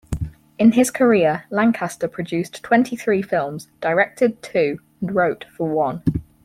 [0.57, 6.01] In his career, Lancaster produced twenty-three films, directed two and wrote for one.